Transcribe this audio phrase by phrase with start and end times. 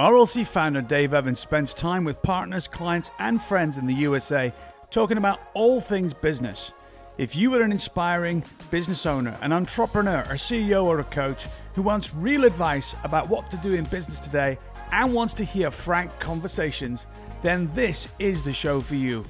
[0.00, 4.50] RLC founder Dave Evans spends time with partners, clients, and friends in the USA
[4.90, 6.72] talking about all things business.
[7.18, 11.82] If you are an inspiring business owner, an entrepreneur, a CEO, or a coach who
[11.82, 14.56] wants real advice about what to do in business today
[14.90, 17.06] and wants to hear frank conversations,
[17.42, 19.22] then this is the show for you.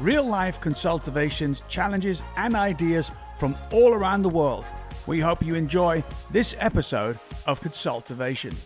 [0.00, 4.64] Real life consultations, challenges, and ideas from all around the world.
[5.06, 6.02] We hope you enjoy
[6.32, 8.56] this episode of Consultivation.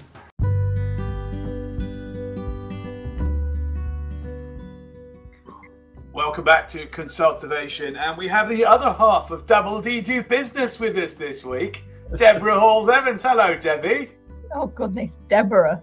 [6.31, 10.79] Welcome back to Consultivation, and we have the other half of Double D Do Business
[10.79, 11.83] with us this week,
[12.17, 13.25] Deborah Halls Evans.
[13.25, 14.13] Hello, Debbie.
[14.55, 15.83] Oh goodness, Deborah.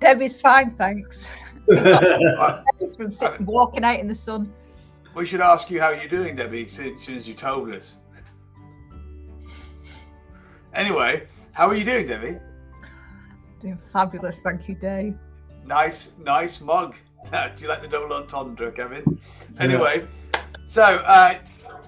[0.00, 1.28] Debbie's fine, thanks.
[1.68, 4.50] Debbie's from sitting, walking out in the sun.
[5.14, 7.96] We should ask you how you're doing, Debbie, since, since you told us.
[10.72, 12.38] Anyway, how are you doing, Debbie?
[13.60, 15.14] Doing fabulous, thank you, Dave.
[15.66, 16.94] Nice, nice mug.
[17.30, 19.18] Do you like the double entendre, Kevin?
[19.58, 20.06] Anyway,
[20.66, 21.38] so uh,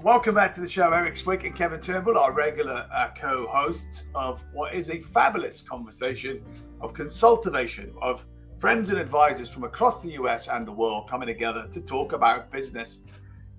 [0.02, 4.42] welcome back to the show, Eric Swick and Kevin Turnbull, our regular uh, co-hosts of
[4.52, 6.42] what is a fabulous conversation
[6.80, 8.24] of consultivation of
[8.58, 12.50] friends and advisors from across the US and the world coming together to talk about
[12.50, 13.00] business.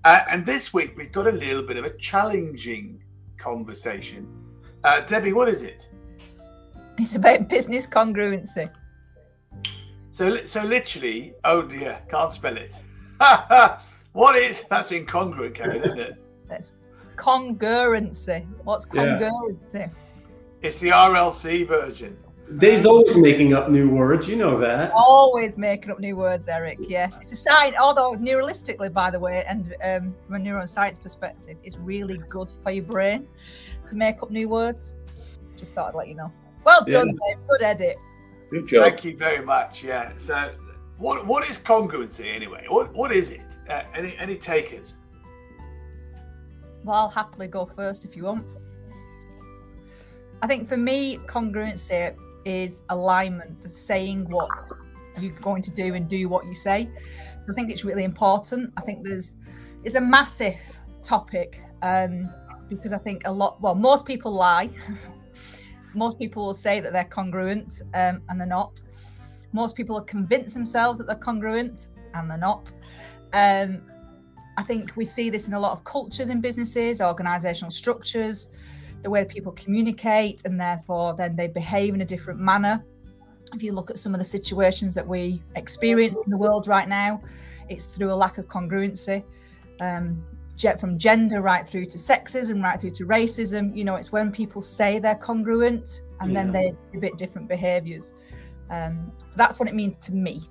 [0.04, 3.02] Uh, and this week we've got a little bit of a challenging
[3.36, 4.26] conversation.
[4.82, 5.88] Uh, Debbie, what is it?
[6.98, 8.68] It's about business congruency.
[10.18, 12.74] So, so literally, oh dear, can't spell it.
[14.14, 16.14] what is that's incongruent, Kevin, isn't it?
[16.48, 16.74] That's
[17.14, 18.44] congruency.
[18.64, 19.74] What's congruency?
[19.74, 19.88] Yeah.
[20.60, 22.18] It's the RLC version.
[22.56, 24.26] Dave's always making up new words.
[24.26, 24.90] You know that.
[24.90, 26.78] Always making up new words, Eric.
[26.80, 27.76] Yes, it's a sign.
[27.76, 32.72] Although neuralistically, by the way, and um, from a neuroscience perspective, it's really good for
[32.72, 33.28] your brain
[33.86, 34.96] to make up new words.
[35.56, 36.32] Just thought I'd let you know.
[36.64, 37.34] Well done, yeah.
[37.36, 37.46] Dave.
[37.46, 37.98] Good edit.
[38.50, 38.84] Good job.
[38.84, 39.84] Thank you very much.
[39.84, 40.12] Yeah.
[40.16, 40.54] So,
[40.98, 42.64] what what is congruency anyway?
[42.68, 43.42] What what is it?
[43.68, 44.96] Uh, any any takers?
[46.84, 48.46] Well, I'll happily go first if you want.
[50.40, 52.14] I think for me, congruency
[52.44, 54.50] is alignment, saying what
[55.20, 56.88] you're going to do and do what you say.
[57.40, 58.72] So I think it's really important.
[58.76, 59.34] I think there's
[59.84, 60.56] it's a massive
[61.02, 62.32] topic um,
[62.68, 63.60] because I think a lot.
[63.60, 64.70] Well, most people lie.
[65.98, 68.80] Most people will say that they're congruent um, and they're not.
[69.52, 72.72] Most people will convince themselves that they're congruent and they're not.
[73.32, 73.82] Um,
[74.56, 78.48] I think we see this in a lot of cultures in businesses, organizational structures,
[79.02, 82.84] the way people communicate, and therefore then they behave in a different manner.
[83.54, 86.88] If you look at some of the situations that we experience in the world right
[86.88, 87.22] now,
[87.68, 89.24] it's through a lack of congruency.
[89.80, 90.24] Um,
[90.80, 93.74] from gender right through to sexism, right through to racism.
[93.76, 96.42] You know, it's when people say they're congruent and yeah.
[96.42, 98.14] then they exhibit different behaviors.
[98.70, 100.42] Um, so that's what it means to me.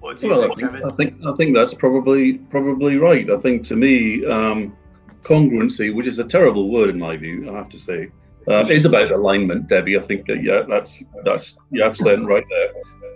[0.00, 3.30] What do you well, think, I think, I think, I think that's probably probably right.
[3.30, 4.76] I think to me, um,
[5.22, 8.10] congruency, which is a terrible word in my view, I have to say,
[8.48, 9.68] uh, is about alignment.
[9.68, 12.70] Debbie, I think that, yeah, that's that's you're absolutely right there.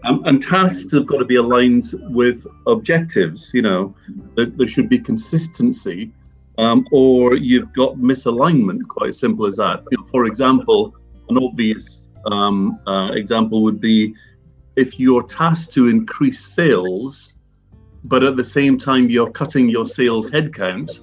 [0.04, 3.52] Um, and tasks have got to be aligned with objectives.
[3.52, 3.94] You know,
[4.36, 6.12] there, there should be consistency,
[6.58, 8.86] um, or you've got misalignment.
[8.88, 9.82] Quite simple as that.
[9.90, 10.94] You know, for example,
[11.28, 14.14] an obvious um, uh, example would be
[14.76, 17.38] if you're tasked to increase sales,
[18.04, 21.00] but at the same time you're cutting your sales headcount,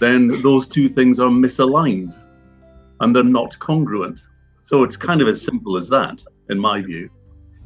[0.00, 2.14] then those two things are misaligned,
[3.02, 4.28] and they're not congruent.
[4.60, 7.10] So it's kind of as simple as that, in my view.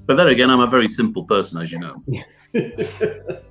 [0.06, 2.02] But then again, I'm a very simple person, as you know.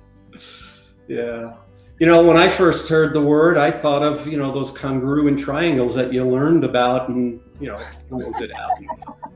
[1.08, 1.54] yeah.
[1.98, 5.38] You know, when I first heard the word, I thought of, you know, those congruent
[5.38, 8.72] triangles that you learned about and, you know, what was it out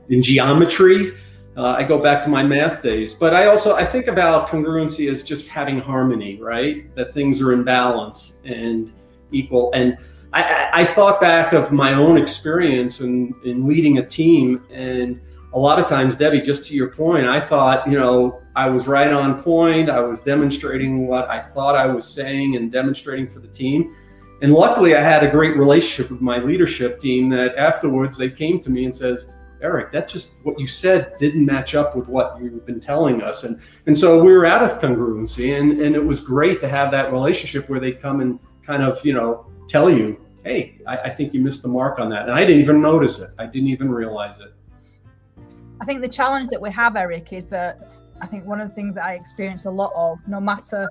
[0.09, 1.13] in geometry.
[1.57, 5.11] Uh, I go back to my math days, but I also I think about congruency
[5.11, 6.93] as just having harmony, right?
[6.95, 8.93] That things are in balance and
[9.31, 9.71] equal.
[9.73, 9.97] And
[10.33, 15.19] I, I thought back of my own experience in, in leading a team, and
[15.53, 18.87] a lot of times, Debbie, just to your point, I thought, you know, I was
[18.87, 19.89] right on point.
[19.89, 23.93] I was demonstrating what I thought I was saying and demonstrating for the team.
[24.41, 28.59] And luckily, I had a great relationship with my leadership team that afterwards they came
[28.61, 29.29] to me and says,
[29.61, 33.43] Eric, that just what you said didn't match up with what you've been telling us.
[33.43, 35.59] And and so we were out of congruency.
[35.59, 39.05] And, and it was great to have that relationship where they come and kind of,
[39.05, 42.23] you know, tell you, hey, I, I think you missed the mark on that.
[42.23, 43.29] And I didn't even notice it.
[43.39, 44.53] I didn't even realize it.
[45.79, 47.91] I think the challenge that we have, Eric, is that
[48.21, 50.87] I think one of the things that I experience a lot of, no matter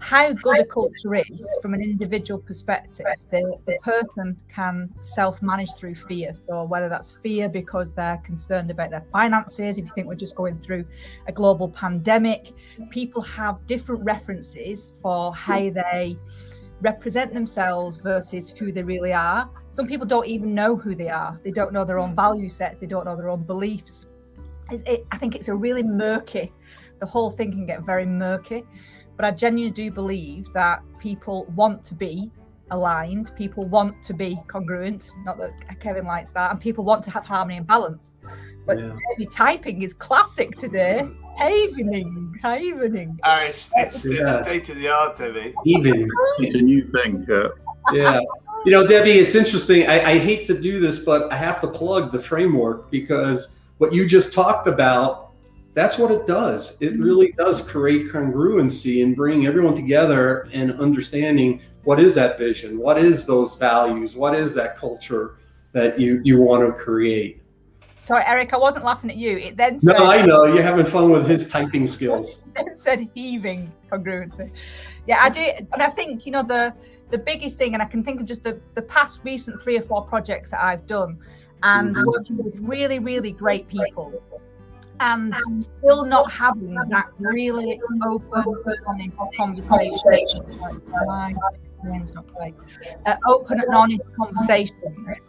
[0.00, 3.06] how good a culture is from an individual perspective.
[3.30, 6.32] The, the person can self manage through fear.
[6.48, 10.36] So, whether that's fear because they're concerned about their finances, if you think we're just
[10.36, 10.84] going through
[11.26, 12.52] a global pandemic,
[12.90, 16.16] people have different references for how they
[16.80, 19.50] represent themselves versus who they really are.
[19.70, 22.16] Some people don't even know who they are, they don't know their own hmm.
[22.16, 24.06] value sets, they don't know their own beliefs.
[24.70, 26.52] It, I think it's a really murky,
[27.00, 28.64] the whole thing can get very murky.
[29.16, 32.30] But I genuinely do believe that people want to be
[32.70, 37.10] aligned, people want to be congruent, not that Kevin likes that, and people want to
[37.10, 38.14] have harmony and balance.
[38.66, 38.94] But yeah.
[39.30, 41.00] typing is classic today.
[41.02, 41.27] Hmm.
[41.38, 43.18] Havening, havening.
[43.24, 44.42] Oh, it's, it's yeah.
[44.42, 45.54] state of the art, Debbie.
[45.64, 46.08] Even.
[46.38, 47.24] It's a new thing.
[47.28, 47.48] Yeah.
[47.92, 48.20] yeah.
[48.64, 49.86] You know, Debbie, it's interesting.
[49.86, 53.92] I, I hate to do this, but I have to plug the framework because what
[53.92, 55.28] you just talked about
[55.78, 56.76] that's what it does.
[56.80, 57.02] It mm-hmm.
[57.02, 62.98] really does create congruency and bring everyone together and understanding what is that vision, what
[62.98, 65.36] is those values, what is that culture
[65.72, 67.37] that you you want to create.
[67.98, 69.38] Sorry, Eric, I wasn't laughing at you.
[69.38, 72.42] It then said, No, I know you're having fun with his typing skills.
[72.56, 74.50] it said heaving congruency.
[75.06, 76.74] Yeah, I do, and I think you know the
[77.10, 79.82] the biggest thing, and I can think of just the the past recent three or
[79.82, 81.18] four projects that I've done,
[81.62, 82.06] and mm-hmm.
[82.06, 84.22] working with really really great people
[85.00, 85.34] and
[85.80, 88.44] still not having that really open,
[88.86, 90.60] honest conversation.
[93.06, 95.24] Uh, open and honest conversations.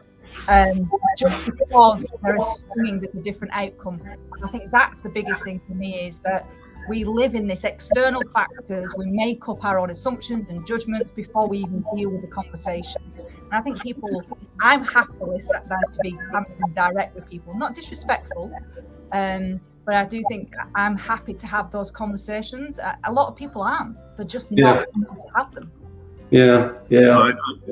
[0.47, 0.89] Um,
[1.19, 4.01] just because they're assuming there's a different outcome.
[4.43, 6.47] I think that's the biggest thing for me is that
[6.87, 8.95] we live in this external factors.
[8.97, 13.01] We make up our own assumptions and judgments before we even deal with the conversation.
[13.17, 14.23] And I think people,
[14.61, 18.51] I'm happily sat there to be candid and direct with people, not disrespectful,
[19.11, 22.79] um, but I do think I'm happy to have those conversations.
[23.03, 23.97] A lot of people aren't.
[24.15, 25.15] They're just not yeah.
[25.15, 25.71] to have them.
[26.31, 27.17] Yeah, yeah.
[27.17, 27.31] I,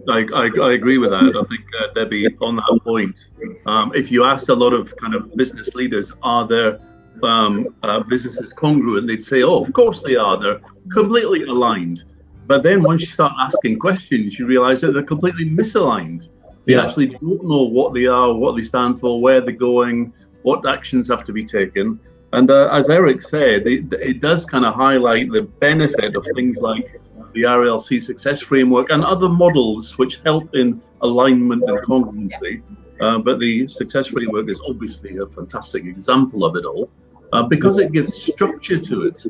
[0.09, 1.18] I, I, I, agree with that.
[1.18, 3.27] I think, uh, Debbie, on that point,
[3.68, 6.80] um, if you asked a lot of kind of business leaders, are their
[7.24, 10.38] um, uh, businesses congruent, they'd say, oh, of course they are.
[10.38, 10.59] They're
[10.92, 12.06] completely aligned.
[12.48, 16.30] But then once you start asking questions, you realize that they're completely misaligned.
[16.65, 16.86] They yeah.
[16.86, 20.13] actually don't know what they are, what they stand for, where they're going,
[20.44, 22.00] what actions have to be taken.
[22.33, 26.57] And uh, as Eric said, it, it does kind of highlight the benefit of things
[26.57, 27.00] like
[27.38, 32.63] the RLC success framework and other models which help in alignment and congruency.
[33.00, 36.89] Uh, but the success framework is obviously a fantastic example of it all
[37.34, 39.24] uh, because it gives structure to it.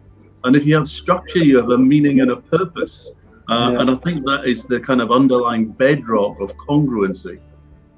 [0.46, 3.12] And if you have structure, you have a meaning and a purpose.
[3.50, 3.82] Uh, yeah.
[3.82, 7.42] And I think that is the kind of underlying bedrock of congruency.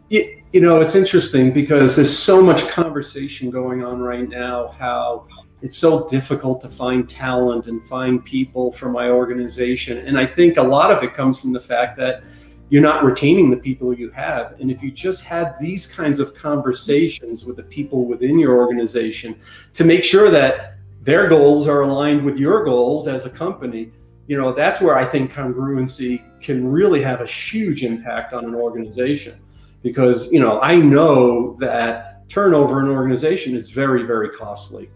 [0.09, 5.27] It, you know, it's interesting because there's so much conversation going on right now how
[5.61, 9.97] it's so difficult to find talent and find people for my organization.
[9.99, 12.23] And I think a lot of it comes from the fact that
[12.69, 14.59] you're not retaining the people you have.
[14.59, 19.37] And if you just had these kinds of conversations with the people within your organization
[19.73, 23.91] to make sure that their goals are aligned with your goals as a company,
[24.27, 28.53] you know, that's where I think congruency can really have a huge impact on an
[28.53, 29.39] organization
[29.81, 34.89] because you know I know that turnover in an organization is very very costly.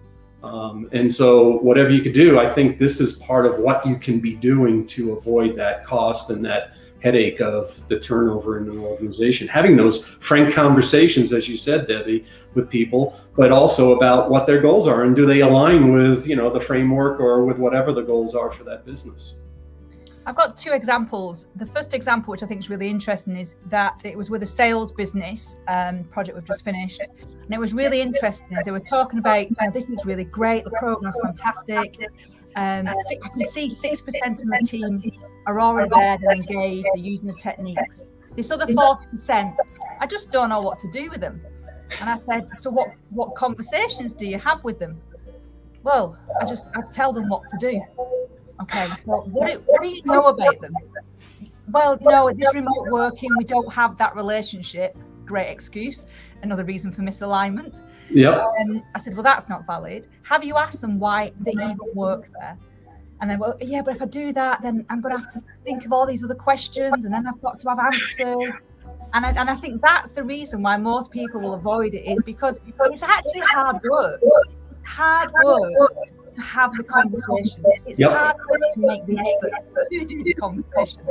[0.43, 3.95] Um, and so whatever you could do, I think this is part of what you
[3.95, 8.79] can be doing to avoid that cost and that headache of the turnover in an
[8.79, 9.47] organization.
[9.47, 14.61] Having those frank conversations, as you said, Debbie, with people, but also about what their
[14.61, 18.01] goals are and do they align with you know the framework or with whatever the
[18.01, 19.35] goals are for that business.
[20.25, 21.49] I've got two examples.
[21.55, 24.45] The first example, which I think is really interesting, is that it was with a
[24.45, 27.01] sales business um, project we've just finished.
[27.43, 28.57] And it was really interesting.
[28.63, 31.99] They were talking about, you know, this is really great, the program's fantastic.
[32.55, 35.01] Um, I can see 6% of my team
[35.47, 38.03] are already there, they're engaged, they're using the techniques.
[38.35, 39.55] This other 40%,
[39.99, 41.41] I just don't know what to do with them.
[41.99, 45.01] And I said, so what, what conversations do you have with them?
[45.83, 47.81] Well, I just I tell them what to do.
[48.61, 50.73] Okay, so what do, what do you know about them?
[51.69, 54.97] Well, you know, this remote working, we don't have that relationship.
[55.25, 56.05] Great excuse.
[56.41, 57.81] Another reason for misalignment.
[58.09, 58.45] Yeah.
[58.57, 60.07] And um, I said, well, that's not valid.
[60.23, 62.57] Have you asked them why they even work there?
[63.21, 65.41] And then, well, yeah, but if I do that, then I'm going to have to
[65.63, 68.61] think of all these other questions, and then I've got to have answers.
[69.13, 72.19] And I, and I think that's the reason why most people will avoid it is
[72.25, 74.19] because it's actually hard work.
[74.21, 75.93] It's hard work
[76.33, 77.63] to have the conversation.
[77.85, 78.11] It's yep.
[78.11, 79.53] hard work to make the effort
[79.91, 81.01] to do the conversation.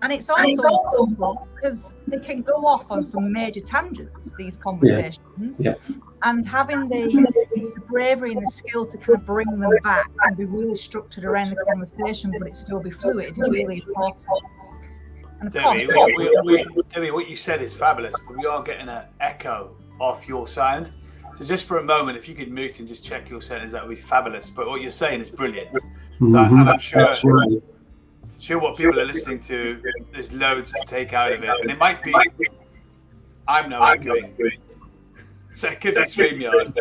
[0.00, 1.06] And it's also
[1.54, 5.58] because they can go off on some major tangents, these conversations.
[5.58, 5.74] Yeah.
[5.88, 5.96] yeah.
[6.22, 7.06] And having the,
[7.54, 11.24] the, bravery and the skill to kind of bring them back and be really structured
[11.24, 14.26] around the conversation, but it still be fluid is really important.
[15.40, 18.46] And of Debbie, course, we, we, we, Debbie, what you said is fabulous, but we
[18.46, 20.92] are getting an echo off your sound.
[21.34, 23.86] So just for a moment, if you could mute and just check your settings, that
[23.86, 24.50] would be fabulous.
[24.50, 25.74] But what you're saying is brilliant.
[25.74, 25.80] So
[26.20, 26.60] mm-hmm.
[26.60, 27.06] and I'm sure.
[27.06, 27.62] Absolutely
[28.38, 31.50] sure what people are listening to, there's loads to take out of it.
[31.60, 32.14] And it might be,
[33.46, 34.34] I'm no echoing.
[35.52, 36.74] Second StreamYard.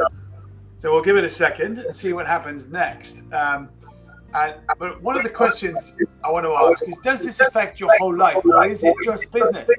[0.77, 3.23] So we'll give it a second and see what happens next.
[3.33, 3.69] Um,
[4.33, 7.89] and, but one of the questions I want to ask is Does this affect your
[7.97, 9.69] whole life or is it just business?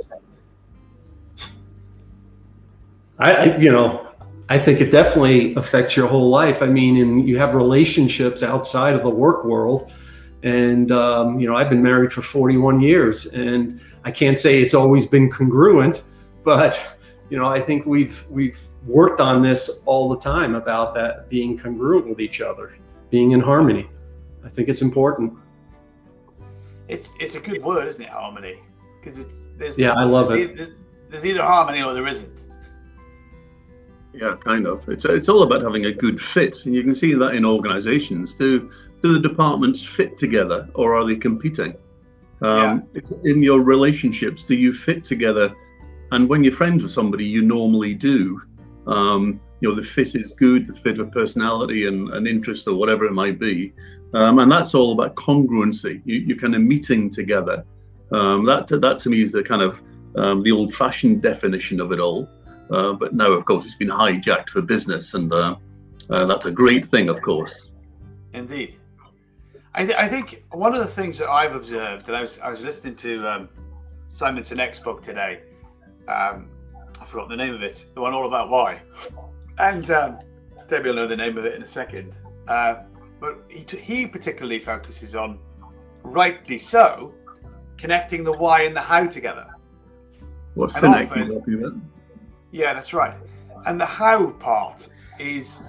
[3.18, 4.08] I, I you know,
[4.48, 6.62] I think it definitely affects your whole life.
[6.62, 9.92] I mean, and you have relationships outside of the work world
[10.42, 14.74] and, um, you know, I've been married for 41 years and I can't say it's
[14.74, 16.04] always been congruent,
[16.44, 16.80] but,
[17.28, 21.58] you know, I think we've, we've worked on this all the time about that being
[21.58, 22.76] congruent with each other,
[23.10, 23.90] being in harmony.
[24.44, 25.32] I think it's important.
[26.86, 28.08] It's, it's a good word, isn't it?
[28.08, 28.60] Harmony.
[29.00, 30.52] Because it's, there's, yeah, I love it.
[30.52, 30.74] Either,
[31.10, 32.44] there's either harmony or there isn't.
[34.12, 34.88] Yeah, kind of.
[34.88, 38.34] It's it's all about having a good fit, and you can see that in organisations
[38.34, 38.70] too
[39.02, 41.74] do the departments fit together or are they competing?
[42.42, 43.00] Um, yeah.
[43.24, 45.54] In your relationships, do you fit together?
[46.12, 48.40] And when you're friends with somebody, you normally do.
[48.86, 52.74] Um, you know, the fit is good, the fit of personality and, and interest or
[52.74, 53.72] whatever it might be.
[54.14, 56.00] Um, and that's all about congruency.
[56.04, 57.64] You, you're kind of meeting together.
[58.12, 59.82] Um, that, that to me is the kind of
[60.16, 62.28] um, the old fashioned definition of it all.
[62.70, 65.14] Uh, but now, of course, it's been hijacked for business.
[65.14, 65.56] And uh,
[66.10, 67.70] uh, that's a great thing, of course.
[68.32, 68.76] Indeed.
[69.78, 72.50] I, th- I, think one of the things that I've observed, and I was I
[72.50, 73.48] was listening to um,
[74.08, 75.42] Simon Sinek's book today.
[76.08, 76.50] Um,
[77.00, 78.82] I forgot the name of it, the one all about why,
[79.58, 80.18] and um,
[80.66, 82.16] Debbie will know the name of it in a second.
[82.48, 82.82] Uh,
[83.20, 85.38] but he, t- he particularly focuses on,
[86.02, 87.14] rightly so,
[87.76, 89.46] connecting the why and the how together.
[90.54, 91.80] What's and Sinek?
[92.50, 93.14] Yeah, that's right.
[93.64, 94.88] And the how part
[95.20, 95.62] is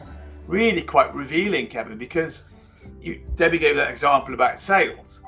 [0.47, 2.45] really quite revealing, Kevin, because
[2.99, 5.23] you, Debbie gave that example about sales.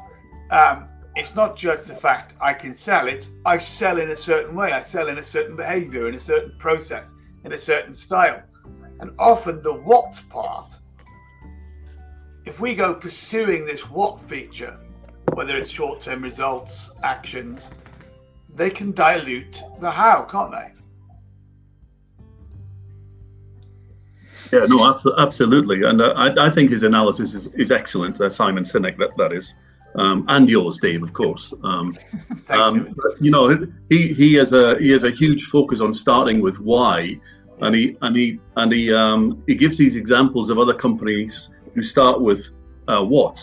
[0.49, 4.55] Um, it's not just the fact I can sell it, I sell in a certain
[4.55, 8.41] way, I sell in a certain behavior, in a certain process, in a certain style.
[8.99, 10.73] And often the what part,
[12.45, 14.77] if we go pursuing this what feature,
[15.33, 17.71] whether it's short term results, actions,
[18.53, 20.71] they can dilute the how, can't they?
[24.51, 28.19] Yeah, no, absolutely, and uh, I, I, think his analysis is, is excellent.
[28.19, 29.55] Uh, Simon Sinek, that that is,
[29.95, 31.53] um, and yours, Dave, of course.
[31.63, 31.97] Um,
[32.49, 36.41] um, but, you know, he he has a he has a huge focus on starting
[36.41, 37.19] with why,
[37.61, 41.83] and he and he and he um, he gives these examples of other companies who
[41.83, 42.51] start with
[42.87, 43.41] uh, what,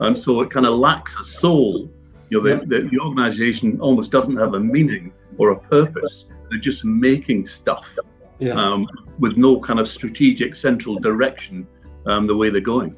[0.00, 1.90] and so it kind of lacks a soul.
[2.28, 6.30] You know, the, the, the organization almost doesn't have a meaning or a purpose.
[6.50, 7.98] They're just making stuff
[8.42, 8.54] yeah.
[8.54, 11.66] um, with no kind of strategic central direction
[12.06, 12.96] um, the way they're going.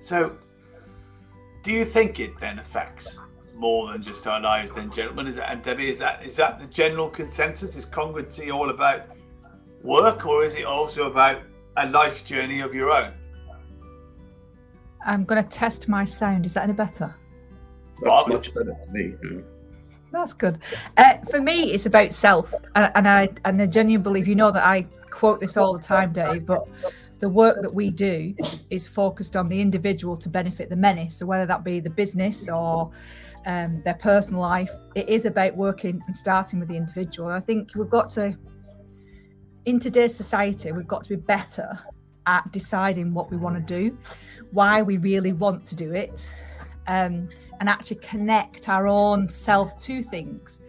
[0.00, 0.36] So,
[1.62, 3.18] do you think it then affects
[3.56, 5.26] more than just our lives, then, gentlemen?
[5.26, 7.76] Is that, and Debbie, is that is that the general consensus?
[7.76, 9.02] Is congruency all about
[9.82, 11.42] work, or is it also about
[11.76, 13.12] a life journey of your own?
[15.04, 16.46] I'm going to test my sound.
[16.46, 17.14] Is that any better?
[18.02, 19.14] That's much better for me.
[20.12, 20.58] That's good.
[20.98, 24.62] Uh, for me, it's about self, and I and I genuinely believe you know that
[24.64, 26.44] I quote this all the time, Dave.
[26.44, 26.68] But
[27.20, 28.34] the work that we do
[28.70, 31.08] is focused on the individual to benefit the many.
[31.08, 32.90] So whether that be the business or
[33.46, 37.28] um, their personal life, it is about working and starting with the individual.
[37.28, 38.36] And I think we've got to,
[39.64, 41.78] in today's society, we've got to be better
[42.26, 43.96] at deciding what we want to do,
[44.50, 46.28] why we really want to do it.
[46.88, 47.28] Um,
[47.62, 50.60] and actually connect our own self to things.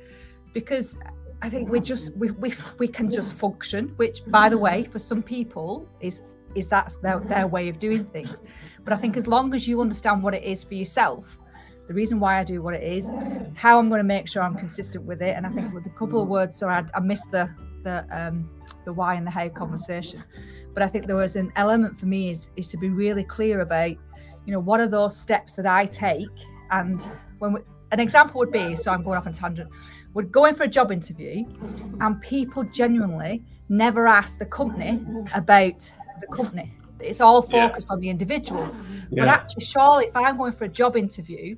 [0.53, 0.99] Because
[1.41, 4.99] I think we just we, we we can just function, which by the way, for
[4.99, 6.21] some people is
[6.53, 8.35] is that's their, their way of doing things.
[8.83, 11.39] But I think as long as you understand what it is for yourself,
[11.87, 13.11] the reason why I do what it is,
[13.55, 15.95] how I'm going to make sure I'm consistent with it, and I think with a
[15.97, 17.49] couple of words, sorry, I, I missed the
[17.81, 18.47] the um
[18.85, 20.23] the why and the how conversation,
[20.75, 23.61] but I think there was an element for me is is to be really clear
[23.61, 23.95] about,
[24.45, 26.37] you know, what are those steps that I take
[26.73, 27.61] and when we,
[27.91, 29.69] an example would be so i'm going off on a tangent
[30.13, 31.45] we're going for a job interview
[32.01, 35.03] and people genuinely never ask the company
[35.33, 35.89] about
[36.19, 37.93] the company it's all focused yeah.
[37.93, 38.63] on the individual
[39.09, 39.23] yeah.
[39.23, 41.55] but actually surely if i'm going for a job interview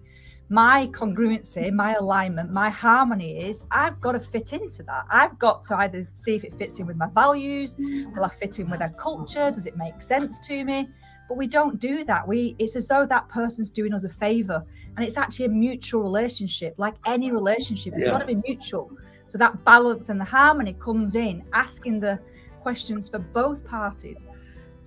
[0.48, 5.06] my congruency, my alignment, my harmony is I've got to fit into that.
[5.12, 8.60] I've got to either see if it fits in with my values, will I fit
[8.60, 9.50] in with their culture?
[9.50, 10.88] Does it make sense to me?
[11.28, 12.28] But we don't do that.
[12.28, 14.64] We it's as though that person's doing us a favor.
[14.96, 17.94] And it's actually a mutual relationship, like any relationship.
[17.96, 18.12] It's yeah.
[18.12, 18.92] got to be mutual.
[19.28, 22.20] So that balance and the harmony comes in, asking the
[22.62, 24.26] questions for both parties.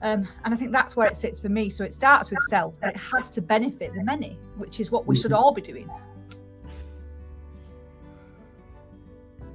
[0.01, 1.71] Um, and I think that's where it sits for me.
[1.71, 5.07] So it starts with self, but it has to benefit the many, which is what
[5.07, 5.43] we should mm-hmm.
[5.43, 5.91] all be doing.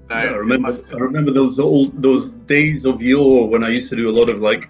[0.09, 4.09] I remember, I remember those old those days of yore when I used to do
[4.09, 4.69] a lot of like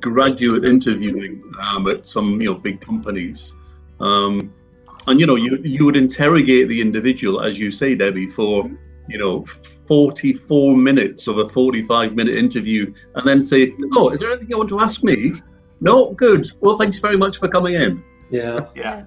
[0.00, 3.52] graduate interviewing um, at some you know big companies,
[4.00, 4.52] um,
[5.06, 8.70] and you know you you would interrogate the individual as you say, Debbie, for
[9.08, 14.30] you know 44 minutes of a 45 minute interview, and then say, "Oh, is there
[14.30, 15.32] anything you want to ask me?"
[15.80, 16.46] No, good.
[16.60, 18.02] Well, thanks very much for coming in.
[18.30, 19.04] Yeah, yeah.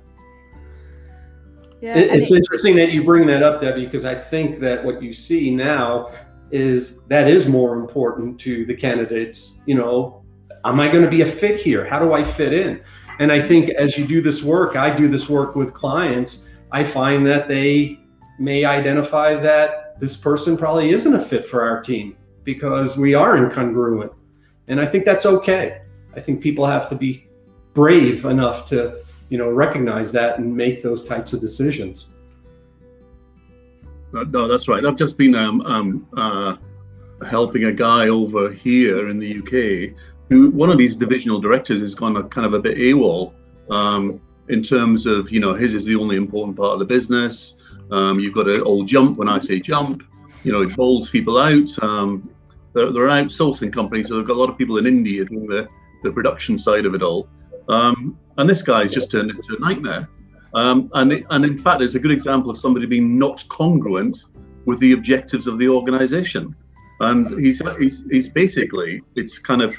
[1.82, 5.14] Yeah, it's interesting that you bring that up, Debbie, because I think that what you
[5.14, 6.12] see now
[6.52, 9.62] is that is more important to the candidates.
[9.66, 10.25] You know,
[10.66, 11.86] am I going to be a fit here?
[11.86, 12.82] How do I fit in?
[13.20, 16.84] And I think as you do this work, I do this work with clients, I
[16.84, 18.00] find that they
[18.40, 23.38] may identify that this person probably isn't a fit for our team because we are
[23.38, 24.14] incongruent.
[24.68, 25.82] And I think that's okay.
[26.16, 27.28] I think people have to be
[27.74, 32.16] brave enough to, you know, recognize that and make those types of decisions.
[34.12, 34.86] No, that's right.
[34.86, 36.56] I've just been um, um, uh,
[37.26, 39.96] helping a guy over here in the UK
[40.30, 43.34] who one of these divisional directors has gone a, kind of a bit AWOL
[43.70, 47.62] um, in terms of you know his is the only important part of the business.
[47.92, 50.04] Um, you've got to all jump when I say jump.
[50.44, 51.84] You know, it bowls people out.
[51.84, 52.30] Um,
[52.74, 55.48] they're, they're an outsourcing company, so they've got a lot of people in India doing
[55.48, 55.68] the,
[56.04, 57.28] the production side of it all.
[57.68, 60.10] Um, and this guy's just turned into a nightmare.
[60.54, 64.26] Um, and, it, and in fact, it's a good example of somebody being not congruent
[64.66, 66.56] with the objectives of the organization.
[67.00, 69.76] And he's, he's, he's basically, it's kind of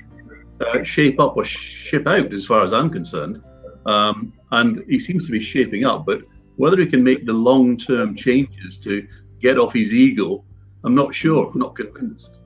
[0.60, 3.42] uh, shape up or ship out, as far as I'm concerned.
[3.86, 6.22] Um, and he seems to be shaping up, but
[6.56, 9.06] whether he can make the long term changes to
[9.40, 10.44] get off his ego,
[10.84, 11.50] I'm not sure.
[11.52, 12.38] I'm not convinced.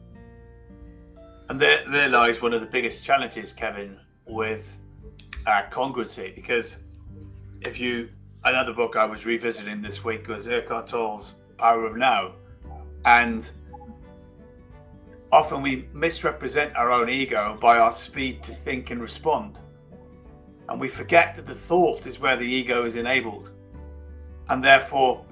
[1.48, 4.78] And there, there lies one of the biggest challenges, Kevin, with
[5.46, 6.34] uh, congruency.
[6.34, 6.84] Because
[7.62, 8.08] if you,
[8.44, 12.32] another book I was revisiting this week was Eckhart Tolle's Power of Now.
[13.04, 13.50] And
[15.32, 19.60] Often we misrepresent our own ego by our speed to think and respond.
[20.68, 23.52] And we forget that the thought is where the ego is enabled.
[24.48, 25.24] And therefore,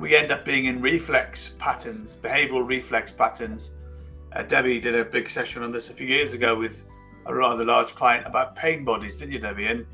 [0.00, 3.70] we end up being in reflex patterns, behavioral reflex patterns.
[4.34, 6.84] Uh, Debbie did a big session on this a few years ago with
[7.26, 9.66] a rather large client about pain bodies, didn't you, Debbie?
[9.66, 9.86] And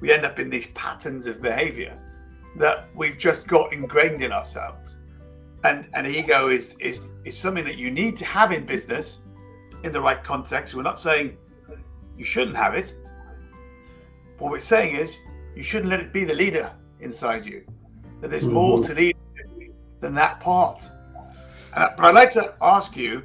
[0.00, 1.98] we end up in these patterns of behavior
[2.56, 4.99] that we've just got ingrained in ourselves
[5.64, 9.20] and and ego is is is something that you need to have in business
[9.84, 10.74] in the right context.
[10.74, 11.36] We're not saying
[12.16, 12.94] you shouldn't have it.
[14.38, 15.18] What we're saying is
[15.54, 17.64] you shouldn't let it be the leader inside you.
[18.20, 18.54] That there's mm-hmm.
[18.54, 19.16] more to lead
[20.00, 20.90] than that part.
[21.74, 23.22] Uh, but I'd like to ask you,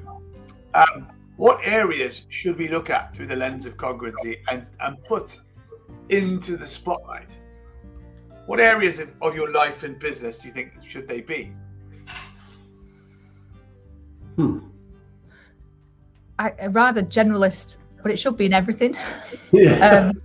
[0.73, 5.39] um, what areas should we look at through the lens of congruency and, and put
[6.09, 7.37] into the spotlight?
[8.45, 11.53] What areas of, of your life and business do you think should they be?
[14.35, 14.59] Hmm.
[16.37, 18.95] I, a rather generalist, but it should be in everything.
[19.51, 20.09] Yeah.
[20.09, 20.21] um,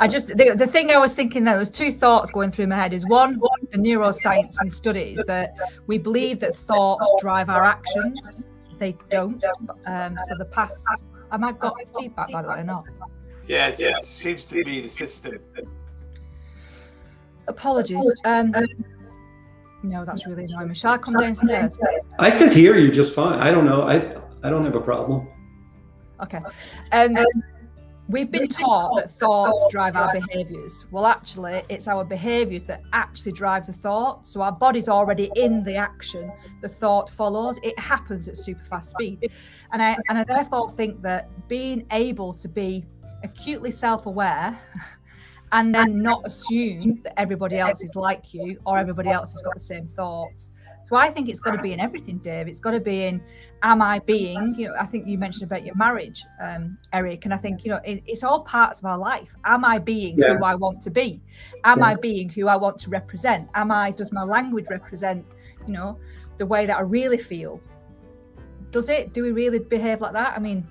[0.00, 2.76] I just the, the thing I was thinking there was two thoughts going through my
[2.76, 3.40] head is one
[3.70, 5.54] the neuroscience and studies that
[5.86, 8.44] we believe that thoughts drive our actions.
[8.78, 9.44] They don't.
[9.86, 10.86] Um, so the past.
[11.30, 12.84] I might got feedback by the way or not.
[13.46, 15.38] Yeah, it, it seems to be the system.
[17.48, 18.12] Apologies.
[18.24, 18.54] Um,
[19.82, 20.74] no, that's really annoying me.
[20.74, 21.78] Shall I come downstairs?
[22.18, 23.38] I could hear you just fine.
[23.38, 23.82] I don't know.
[23.82, 23.96] I
[24.42, 25.28] I don't have a problem.
[26.20, 26.40] Okay.
[26.92, 27.16] Um,
[28.08, 30.86] we've been taught that thoughts drive our behaviors.
[30.90, 34.26] Well, actually, it's our behaviors that actually drive the thought.
[34.26, 36.32] So our body's already in the action.
[36.60, 37.58] The thought follows.
[37.62, 39.30] It happens at super fast speed.
[39.72, 42.84] And I and I therefore think that being able to be
[43.22, 44.58] acutely self-aware
[45.52, 49.54] and then not assume that everybody else is like you or everybody else has got
[49.54, 50.52] the same thoughts.
[50.84, 52.48] So I think it's got to be in everything, Dave.
[52.48, 53.20] It's got to be in,
[53.62, 57.34] am I being, you know, I think you mentioned about your marriage, um, Eric, and
[57.34, 59.34] I think, you know, it, it's all parts of our life.
[59.44, 60.36] Am I being yeah.
[60.36, 61.20] who I want to be?
[61.64, 61.86] Am yeah.
[61.86, 63.48] I being who I want to represent?
[63.54, 65.26] Am I, does my language represent,
[65.66, 65.98] you know,
[66.38, 67.60] the way that I really feel?
[68.70, 69.12] Does it?
[69.12, 70.34] Do we really behave like that?
[70.36, 70.66] I mean,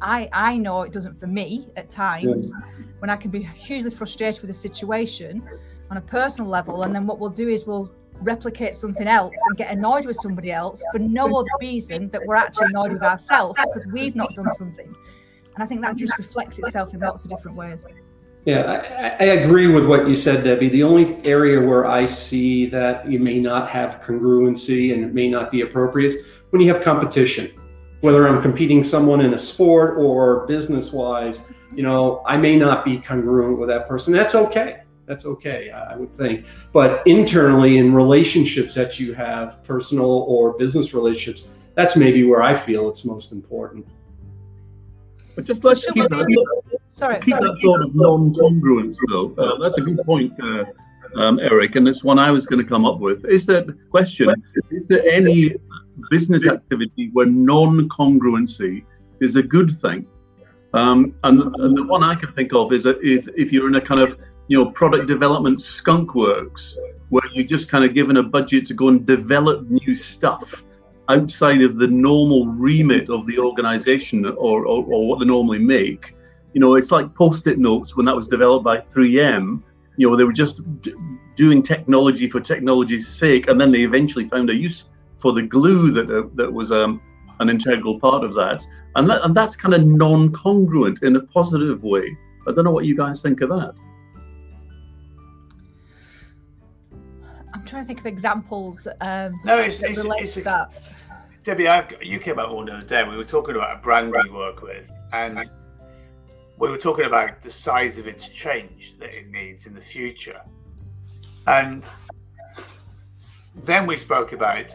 [0.00, 2.84] I I know it doesn't for me at times yeah.
[2.98, 5.42] when I can be hugely frustrated with a situation
[5.90, 9.56] on a personal level, and then what we'll do is we'll replicate something else and
[9.56, 13.54] get annoyed with somebody else for no other reason that we're actually annoyed with ourselves
[13.66, 14.94] because we've not done something.
[15.54, 17.86] And I think that just reflects itself in lots of different ways.
[18.46, 20.68] Yeah, I, I, agree with what you said, Debbie.
[20.68, 25.28] The only area where I see that you may not have congruency and it may
[25.28, 27.52] not be appropriate is when you have competition.
[28.06, 31.40] Whether I'm competing someone in a sport or business wise,
[31.74, 34.12] you know, I may not be congruent with that person.
[34.12, 34.82] That's okay.
[35.06, 36.46] That's okay, I would think.
[36.72, 42.54] But internally, in relationships that you have, personal or business relationships, that's maybe where I
[42.54, 43.84] feel it's most important.
[45.34, 47.18] But just let's keep, that, Sorry.
[47.22, 49.34] keep that sort of non-congruence, though.
[49.36, 50.64] Uh, that's a good point, uh,
[51.16, 53.24] um, Eric, and it's one I was going to come up with.
[53.24, 54.32] Is that question?
[54.70, 55.56] Is there any
[56.10, 58.84] business activity where non-congruency
[59.20, 60.06] is a good thing?
[60.74, 63.76] Um, and, and, the one I can think of is that if, if you're in
[63.76, 66.78] a kind of you know product development skunk works
[67.08, 70.64] where you're just kind of given a budget to go and develop new stuff
[71.08, 76.14] outside of the normal remit of the organization or, or, or what they normally make.
[76.52, 79.62] You know, it's like post-it notes when that was developed by 3M.
[79.98, 80.94] You know, they were just d-
[81.36, 85.90] doing technology for technology's sake, and then they eventually found a use for the glue
[85.92, 87.00] that uh, that was um,
[87.40, 88.64] an integral part of that.
[88.94, 92.16] And that, and that's kind of non-congruent in a positive way.
[92.48, 93.74] I don't know what you guys think of that.
[97.52, 98.86] I'm trying to think of examples.
[99.00, 100.72] Um, no, it's, it's, it's, that.
[101.42, 103.06] Debbie, I've got, you came up one the other day.
[103.06, 105.48] We were talking about a brand we work with, and
[106.58, 110.40] we were talking about the size of its change that it needs in the future.
[111.46, 111.86] And
[113.54, 114.74] then we spoke about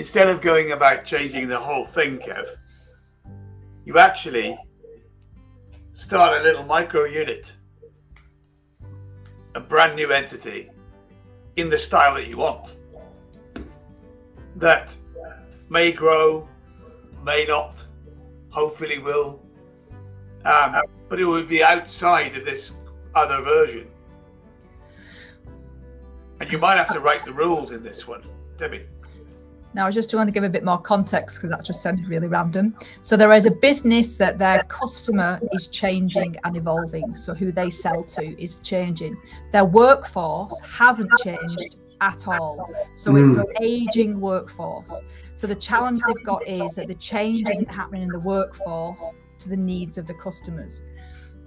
[0.00, 2.48] instead of going about changing the whole thing, Kev,
[3.84, 4.58] you actually
[5.92, 7.52] start a little micro unit,
[9.54, 10.70] a brand new entity
[11.56, 12.76] in the style that you want.
[14.56, 14.96] That
[15.68, 16.48] may grow,
[17.22, 17.86] may not,
[18.48, 19.42] hopefully will.
[20.46, 22.72] Um, but it would be outside of this
[23.14, 23.86] other version.
[26.40, 28.24] And you might have to write the rules in this one,
[28.56, 28.86] Debbie.
[29.74, 32.08] Now, I was just trying to give a bit more context because that just sounded
[32.08, 32.76] really random.
[33.02, 37.16] So, there is a business that their customer is changing and evolving.
[37.16, 39.16] So, who they sell to is changing.
[39.52, 42.68] Their workforce hasn't changed at all.
[42.96, 43.40] So, it's hmm.
[43.40, 45.00] an aging workforce.
[45.40, 49.02] So the challenge they've got is that the change isn't happening in the workforce
[49.38, 50.82] to the needs of the customers.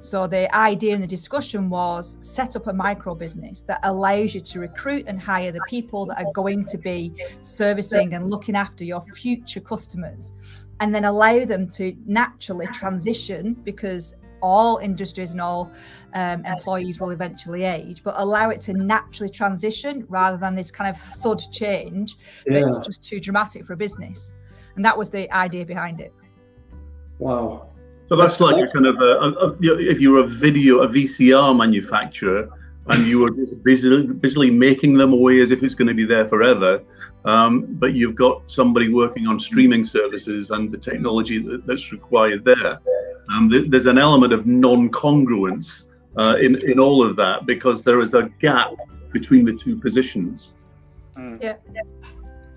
[0.04, 4.42] So the idea in the discussion was set up a micro business that allows you
[4.42, 8.84] to recruit and hire the people that are going to be servicing and looking after
[8.84, 10.34] your future customers
[10.82, 15.72] and then allow them to naturally transition because all industries and all
[16.16, 20.94] um, employees will eventually age, but allow it to naturally transition rather than this kind
[20.94, 22.60] of thud change yeah.
[22.60, 24.34] that's just too dramatic for a business.
[24.76, 26.14] And that was the idea behind it.
[27.20, 27.70] Wow.
[28.14, 31.58] So that's like a kind of a, a, a, if you're a video, a VCR
[31.58, 32.48] manufacturer,
[32.90, 36.06] and you are just busily, busily making them away as if it's going to be
[36.06, 36.84] there forever.
[37.26, 42.46] Um, but you've got somebody working on streaming services and the technology that, that's required
[42.46, 42.80] there.
[43.34, 48.00] Um, th- there's an element of non-congruence uh, in in all of that because there
[48.00, 48.76] is a gap
[49.12, 50.54] between the two positions.
[51.18, 51.42] Mm.
[51.42, 51.56] Yeah.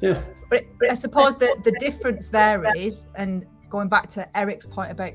[0.03, 0.23] Yeah.
[0.51, 4.91] But, but I suppose that the difference there is, and going back to Eric's point
[4.91, 5.13] about,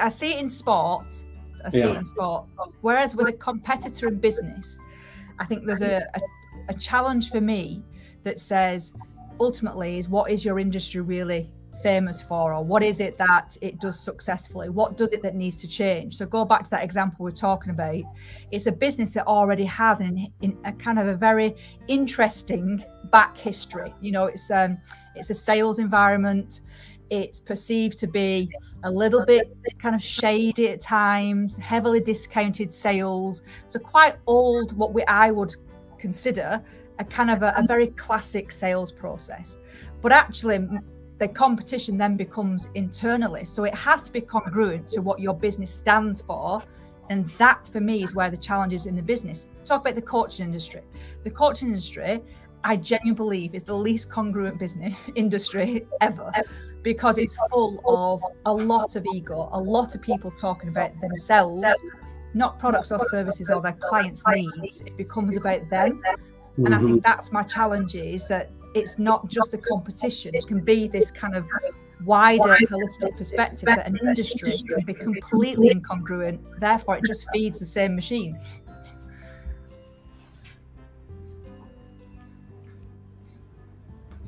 [0.00, 1.06] I see it in sport.
[1.64, 1.88] I see yeah.
[1.88, 2.46] it in sport.
[2.80, 4.78] Whereas with a competitor in business,
[5.38, 6.20] I think there's a, a,
[6.68, 7.82] a challenge for me
[8.24, 8.94] that says
[9.40, 13.80] ultimately is what is your industry really famous for or what is it that it
[13.80, 17.24] does successfully what does it that needs to change so go back to that example
[17.24, 18.02] we're talking about
[18.50, 21.54] it's a business that already has an, in a kind of a very
[21.88, 24.78] interesting back history you know it's um
[25.16, 26.60] it's a sales environment
[27.12, 28.50] it's perceived to be
[28.84, 34.92] a little bit kind of shady at times heavily discounted sales so quite old what
[34.92, 35.54] we i would
[35.98, 36.62] consider
[36.98, 39.58] a kind of a, a very classic sales process
[40.00, 40.58] but actually
[41.22, 43.44] the competition then becomes internally.
[43.44, 46.64] So it has to be congruent to what your business stands for.
[47.10, 49.48] And that for me is where the challenge is in the business.
[49.64, 50.80] Talk about the coaching industry.
[51.22, 52.22] The coaching industry,
[52.64, 56.32] I genuinely believe, is the least congruent business industry ever
[56.82, 61.64] because it's full of a lot of ego, a lot of people talking about themselves,
[62.34, 64.80] not products or services or their clients' needs.
[64.80, 66.02] It becomes about them.
[66.56, 66.98] And I think mm-hmm.
[67.04, 70.34] that's my challenge is that it's not just a competition.
[70.34, 71.46] It can be this kind of
[72.04, 76.58] wider holistic perspective that an industry can be completely incongruent.
[76.58, 78.38] Therefore, it just feeds the same machine.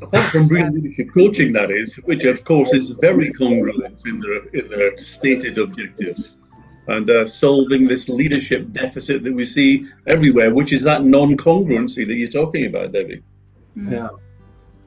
[0.04, 4.46] Apart from real leadership coaching, that is, which of course is very congruent in their
[4.58, 6.38] in their stated objectives,
[6.88, 12.14] and uh, solving this leadership deficit that we see everywhere, which is that non-congruency that
[12.14, 13.22] you're talking about, Debbie.
[13.76, 14.08] Yeah.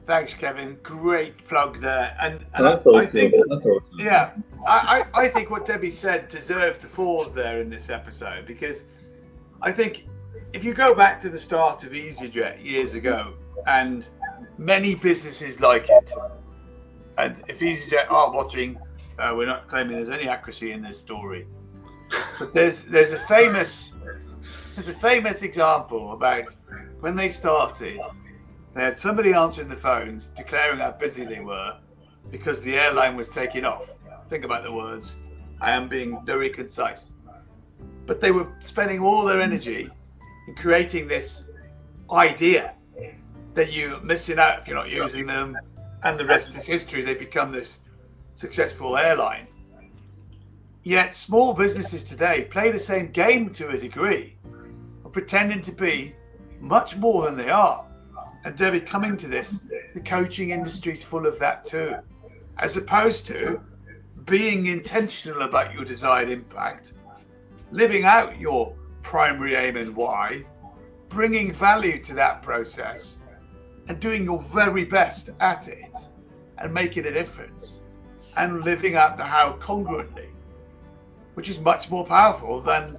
[0.06, 0.78] Thanks, Kevin.
[0.82, 2.16] Great plug there.
[2.18, 3.58] And, and I, I, thought I think, so.
[3.58, 4.32] I yeah,
[4.66, 8.84] I, I, I think what Debbie said deserved the pause there in this episode because
[9.60, 10.06] I think
[10.54, 13.34] if you go back to the start of EasyJet years ago,
[13.66, 14.08] and
[14.58, 16.12] many businesses like it,
[17.16, 18.78] and if EasyJet are watching,
[19.18, 21.46] uh, we're not claiming there's any accuracy in this story,
[22.38, 23.92] but there's there's a famous
[24.74, 26.54] there's a famous example about
[27.00, 28.00] when they started.
[28.74, 31.76] They had somebody answering the phones declaring how busy they were
[32.30, 33.90] because the airline was taking off.
[34.28, 35.16] Think about the words.
[35.60, 37.12] I am being very concise.
[38.06, 39.90] But they were spending all their energy
[40.46, 41.42] in creating this
[42.12, 42.74] idea
[43.58, 45.58] that you're missing out if you're not using them,
[46.04, 47.02] and the rest is history.
[47.02, 47.80] They become this
[48.34, 49.48] successful airline.
[50.84, 54.36] Yet small businesses today play the same game to a degree,
[55.04, 56.14] of pretending to be
[56.60, 57.84] much more than they are.
[58.44, 59.58] And Debbie, coming to this,
[59.92, 61.96] the coaching industry is full of that too,
[62.58, 63.60] as opposed to
[64.24, 66.92] being intentional about your desired impact,
[67.72, 70.44] living out your primary aim and why,
[71.08, 73.17] bringing value to that process,
[73.88, 75.96] and doing your very best at it
[76.58, 77.80] and making a difference
[78.36, 80.28] and living out the how congruently,
[81.34, 82.96] which is much more powerful than,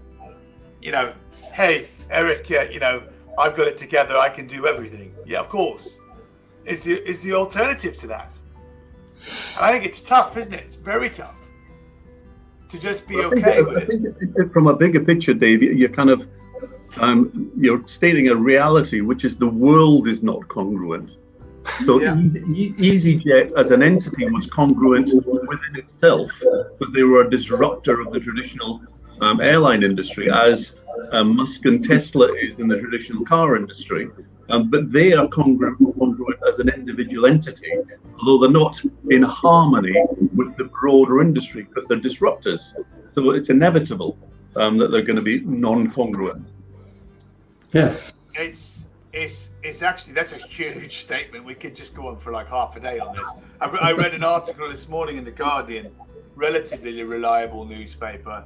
[0.82, 1.13] you know,
[1.54, 3.04] hey, Eric, yeah, you know,
[3.38, 5.13] I've got it together, I can do everything.
[5.25, 5.99] Yeah, of course.
[6.65, 8.32] Is the is the alternative to that.
[9.56, 10.63] And I think it's tough, isn't it?
[10.65, 11.36] It's very tough
[12.69, 15.63] to just be I think, okay I think it- it- from a bigger picture, Dave,
[15.63, 16.28] you're kind of
[16.97, 21.17] um, you're stating a reality, which is the world is not congruent.
[21.86, 22.19] So Yeah.
[22.19, 22.73] Easy,
[23.19, 26.32] EasyJet as an entity was congruent within itself
[26.78, 28.82] because they were a disruptor of the traditional
[29.21, 30.80] um, airline industry, as
[31.12, 34.10] um, Musk and Tesla is in the traditional car industry.
[34.49, 37.71] Um, but they are congruent, congruent as an individual entity,
[38.19, 39.95] although they're not in harmony
[40.34, 42.75] with the broader industry because they're disruptors.
[43.12, 44.17] So it's inevitable
[44.56, 46.52] um, that they're going to be non-congruent.
[47.73, 47.95] Yeah.
[48.36, 51.43] It's it's it's actually that's a huge statement.
[51.45, 53.29] We could just go on for like half a day on this.
[53.60, 55.91] I, I read an article this morning in the Guardian,
[56.36, 58.43] relatively reliable newspaper.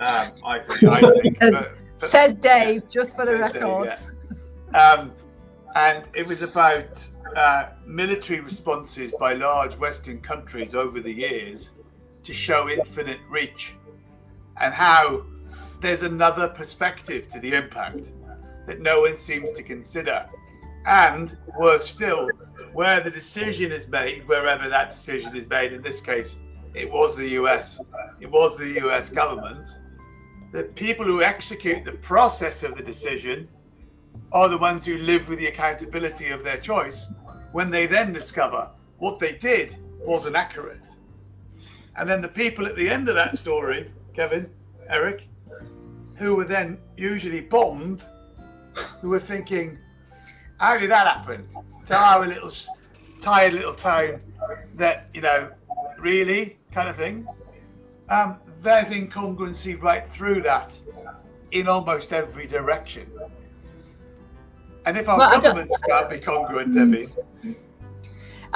[0.00, 0.82] Um, I think.
[0.84, 1.38] I think.
[1.40, 3.92] But, but- Says Dave, just for the says Dave, record.
[4.74, 4.78] yeah.
[4.78, 5.12] Um,
[5.76, 7.02] and it was about
[7.34, 11.72] uh, military responses by large Western countries over the years
[12.22, 13.76] to show infinite reach,
[14.60, 15.24] and how
[15.80, 18.12] there's another perspective to the impact
[18.66, 20.26] that no one seems to consider.
[20.86, 22.28] And worse still,
[22.72, 26.36] where the decision is made, wherever that decision is made, in this case,
[26.74, 27.80] it was the US,
[28.20, 29.68] it was the US government,
[30.52, 33.48] the people who execute the process of the decision
[34.32, 37.08] are the ones who live with the accountability of their choice
[37.52, 40.86] when they then discover what they did wasn't accurate.
[41.96, 44.50] And then the people at the end of that story, Kevin,
[44.88, 45.28] Eric,
[46.14, 48.04] who were then usually bombed,
[49.00, 49.78] who were thinking,
[50.58, 51.46] how did that happen?
[51.86, 52.50] To our little
[53.20, 54.20] tired little town
[54.74, 55.50] that, you know,
[55.98, 57.26] really kind of thing.
[58.08, 60.78] Um, there's incongruency right through that
[61.52, 63.10] in almost every direction.
[64.84, 67.08] And if our Well, governments can't be congruent, Debbie,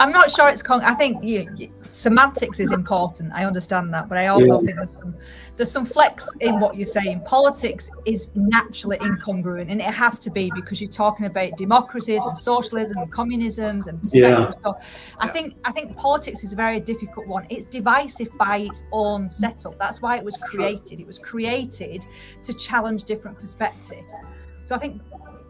[0.01, 0.81] I'm not sure it's con.
[0.81, 3.33] I think you, you- semantics is important.
[3.35, 4.65] I understand that, but I also Yeah.
[4.67, 5.15] think there's some
[5.57, 7.21] there's some flex in what you're saying.
[7.27, 12.35] Politics is naturally incongruent, and it has to be because you're talking about democracies and
[12.35, 14.37] socialism and communisms and Yeah.
[14.37, 14.63] perspectives.
[14.63, 14.77] So,
[15.19, 17.45] I think I think politics is a very difficult one.
[17.51, 19.79] It's divisive by its own setup.
[19.79, 20.99] That's why it was created.
[20.99, 22.07] It was created
[22.45, 24.15] to challenge different perspectives.
[24.63, 25.03] So I think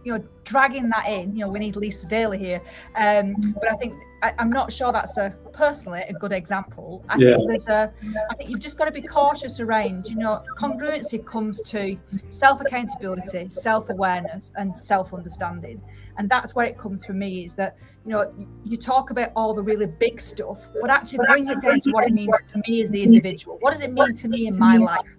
[0.05, 1.35] you know dragging that in.
[1.37, 2.61] You know, we need Lisa Daly here,
[2.97, 7.05] um, but I think I, I'm not sure that's a personally a good example.
[7.09, 7.37] I Yeah.
[7.37, 7.93] think there's a.
[8.31, 10.09] I think you've just got to be cautious around.
[10.09, 11.97] You know, congruency comes to
[12.29, 15.81] self accountability, self awareness, and self understanding,
[16.19, 17.45] and that's where it comes for me.
[17.45, 18.33] Is that you know
[18.65, 22.07] you talk about all the really big stuff, but actually bring it down to what
[22.07, 23.59] it means to me as the individual.
[23.61, 25.17] What does it mean to me in my life?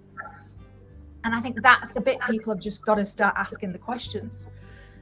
[1.23, 4.49] And I think that's the bit people have just got to start asking the questions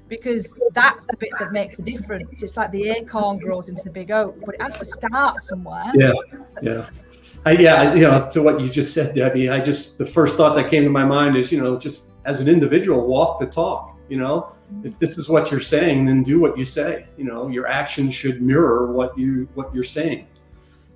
[0.10, 2.44] because that's the bit that makes the difference.
[2.44, 5.92] It's like the acorn grows into the big oak, but it has to start somewhere.
[5.94, 6.14] Yeah.
[6.62, 6.90] Yeah.
[7.46, 10.56] I, yeah, you know, to what you just said, Debbie, I just the first thought
[10.56, 13.98] that came to my mind is, you know, just as an individual, walk the talk.
[14.10, 14.88] You know, mm-hmm.
[14.88, 17.06] if this is what you're saying, then do what you say.
[17.16, 20.28] You know, your actions should mirror what you what you're saying.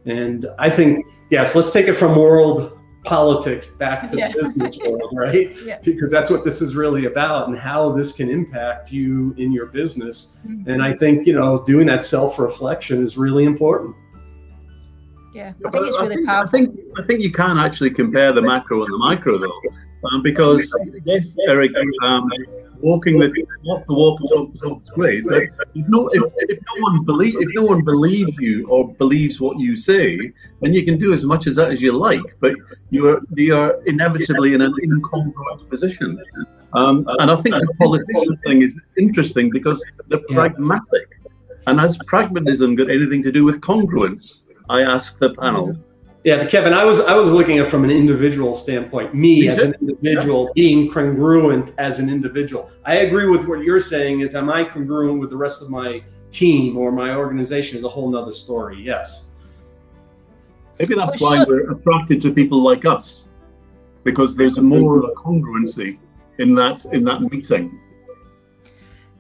[0.06, 4.30] And I think yes, let's take it from world politics back to yeah.
[4.30, 5.56] the business world, right?
[5.66, 5.80] Yeah.
[5.84, 9.68] Because that's what this is really about and how this can impact you in your
[9.68, 10.38] business.
[10.48, 10.70] Mm-hmm.
[10.70, 13.96] And I think, you know, doing that self reflection is really important.
[15.34, 16.48] Yeah, I think it's really I think, powerful.
[16.48, 19.62] I think, I think you can actually compare the macro and the micro, though,
[20.12, 20.72] um, because
[21.06, 21.72] yes, Eric,
[22.04, 22.30] um,
[22.84, 23.30] walking the
[23.64, 25.44] walk the walk and talk the talk is great, but
[25.74, 29.58] if no if, if no one believe if no one believes you or believes what
[29.58, 32.54] you say, then you can do as much as that as you like, but
[32.90, 36.22] you are you are inevitably in an incongruent position.
[36.74, 41.08] Um, and I think the politician thing is interesting because they're pragmatic.
[41.68, 44.48] And has pragmatism got anything to do with congruence?
[44.70, 45.78] I ask the panel.
[46.24, 49.58] Yeah, but Kevin, I was I was looking at from an individual standpoint, me as
[49.60, 50.52] an individual yeah.
[50.56, 52.72] being congruent as an individual.
[52.86, 54.22] I agree with what you're saying.
[54.22, 57.78] Is am I congruent with the rest of my team or my organization?
[57.78, 58.82] Is a whole nother story.
[58.82, 59.28] Yes.
[60.80, 63.28] Maybe that's why we're attracted to people like us,
[64.06, 66.00] because there's more of a congruency
[66.40, 67.80] in that in that meeting.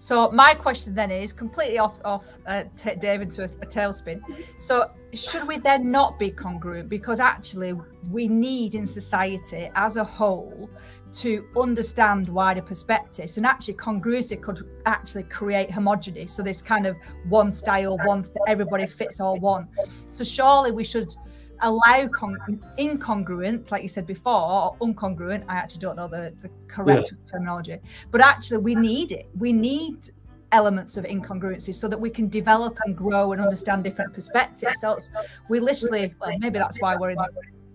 [0.04, 4.22] So my question then is completely off off uh, t- David to a, a tailspin.
[4.60, 6.90] So should we then not be congruent?
[6.90, 7.72] Because actually,
[8.12, 10.70] we need in society as a whole
[11.14, 16.28] to understand wider perspectives, and actually, congruency could actually create homogeneity.
[16.28, 16.98] So this kind of
[17.30, 19.70] one style, one th- everybody fits all one.
[20.12, 21.16] So surely we should
[21.62, 25.46] allow con- incongruent, like you said before, or uncongruent.
[25.48, 27.32] I actually don't know the, the correct yeah.
[27.32, 27.78] terminology,
[28.12, 29.28] but actually, we need it.
[29.38, 30.10] We need
[30.52, 34.84] elements of incongruency so that we can develop and grow and understand different perspectives.
[34.84, 35.10] Else,
[35.50, 37.18] we literally, well, maybe that's why we're in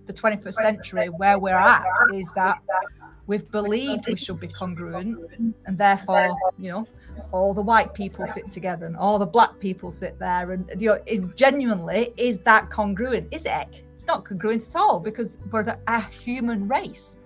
[0.07, 2.59] the 21st century where we're at, is that
[3.27, 5.19] we've believed we should be congruent,
[5.67, 6.87] and therefore, you know,
[7.33, 10.89] all the white people sit together and all the black people sit there and you
[10.89, 13.83] know it genuinely is that congruent is it?
[13.95, 17.19] It's not congruent at all because we're the, a human race.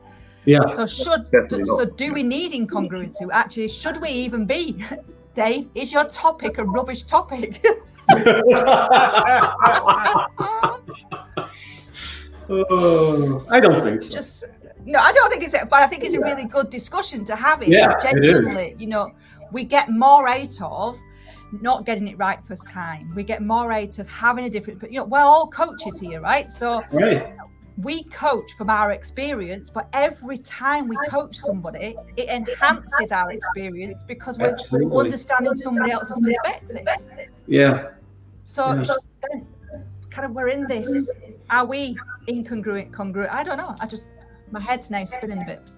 [0.44, 0.66] Yeah.
[0.66, 3.28] So should do, so do we need incongruency?
[3.32, 4.84] Actually should we even be?
[5.34, 7.64] Dave is your topic a rubbish topic?
[12.48, 14.12] Oh, i don't think so.
[14.12, 14.44] Just
[14.84, 17.36] no, I don't think it's it, but I think it's a really good discussion to
[17.36, 17.62] have.
[17.62, 17.68] It.
[17.68, 18.80] Yeah, genuinely, it is.
[18.80, 19.12] you know,
[19.52, 21.00] we get more out of
[21.60, 23.12] not getting it right first time.
[23.14, 26.20] We get more out of having a different, but you know, we're all coaches here,
[26.20, 26.50] right?
[26.50, 27.34] So right.
[27.76, 34.02] we coach from our experience, but every time we coach somebody, it enhances our experience
[34.02, 34.98] because we're Absolutely.
[34.98, 36.86] understanding somebody else's perspective.
[37.46, 37.90] Yeah.
[38.46, 38.82] So, yeah.
[38.84, 38.96] so
[39.30, 39.46] then
[40.10, 41.10] kind of we're in this.
[41.50, 41.96] Are we
[42.28, 43.32] incongruent, congruent?
[43.32, 43.74] I don't know.
[43.80, 44.08] I just
[44.50, 45.70] my head's now spinning a bit.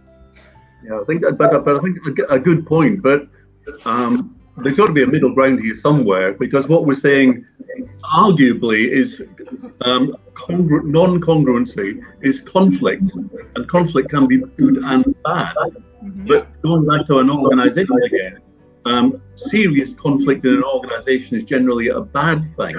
[0.85, 3.03] Yeah, I think, but, but I think a good point.
[3.03, 3.29] But
[3.85, 7.45] um, there's got to be a middle ground here somewhere because what we're saying,
[8.05, 9.27] arguably, is
[9.83, 13.13] um, congru- non-congruency is conflict,
[13.57, 15.55] and conflict can be good and bad.
[15.57, 16.27] Mm-hmm.
[16.27, 18.41] But going back to an organisation again,
[18.85, 22.77] um, serious conflict in an organisation is generally a bad thing.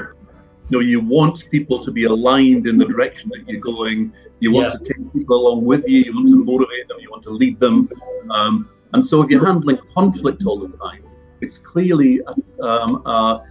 [0.70, 4.14] You know, you want people to be aligned in the direction that you're going.
[4.40, 6.02] You want to take people along with you.
[6.02, 6.98] You want to motivate them.
[7.00, 7.90] You want to lead them.
[8.30, 11.04] Um, and so, if you're handling conflict all the time,
[11.42, 13.46] it's clearly a, um, a,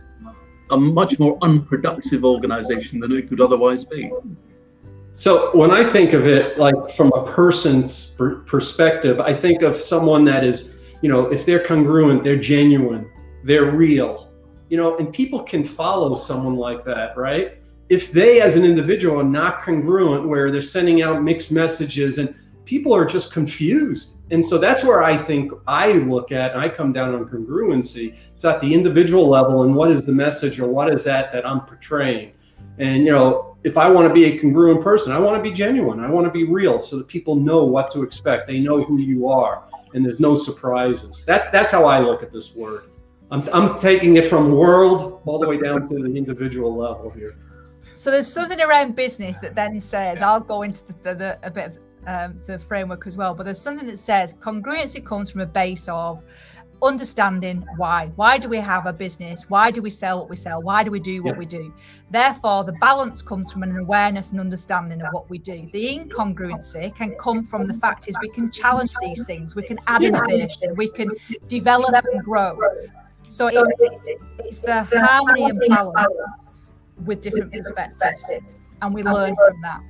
[0.71, 4.11] a much more unproductive organization than it could otherwise be.
[5.13, 9.77] So, when I think of it like from a person's per- perspective, I think of
[9.77, 13.11] someone that is, you know, if they're congruent, they're genuine,
[13.45, 14.33] they're real,
[14.71, 17.59] you know, and people can follow someone like that, right?
[17.91, 22.35] If they, as an individual, are not congruent, where they're sending out mixed messages and
[22.65, 24.17] people are just confused.
[24.31, 28.17] And so that's where I think I look at, and I come down on congruency.
[28.33, 31.47] It's at the individual level, and what is the message, or what is that that
[31.47, 32.33] I'm portraying?
[32.79, 35.55] And you know, if I want to be a congruent person, I want to be
[35.55, 36.01] genuine.
[36.01, 38.47] I want to be real, so that people know what to expect.
[38.47, 41.25] They know who you are, and there's no surprises.
[41.27, 42.85] That's that's how I look at this word.
[43.31, 47.37] I'm I'm taking it from world all the way down to the individual level here.
[47.97, 51.51] So there's something around business that then says I'll go into the, the, the a
[51.51, 53.35] bit of um, the framework as well.
[53.35, 56.23] But there's something that says congruency comes from a base of
[56.83, 58.11] understanding why.
[58.17, 59.49] Why do we have a business?
[59.49, 60.63] Why do we sell what we sell?
[60.63, 61.39] Why do we do what yeah.
[61.39, 61.75] we do?
[62.11, 65.69] Therefore, the balance comes from an awareness and understanding of what we do.
[65.73, 69.79] The incongruency can come from the fact is we can challenge these things, we can
[69.87, 71.11] add innovation, we can
[71.49, 72.59] develop and grow.
[73.29, 73.57] So it,
[74.41, 76.51] it's the harmony and balance
[77.05, 79.83] with different perspectives, and we learn from that.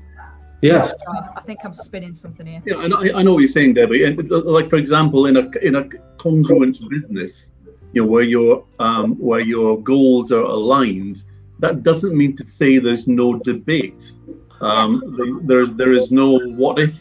[0.64, 0.94] Yes.
[1.36, 2.62] I think I'm spinning something here.
[2.64, 4.04] Yeah, I know, I know what you're saying, Debbie.
[4.04, 5.84] And like for example, in a in a
[6.16, 7.50] congruent business,
[7.92, 11.24] you know, where your um, where your goals are aligned,
[11.58, 14.12] that doesn't mean to say there's no debate.
[14.60, 16.94] Um, the, there's there is no what if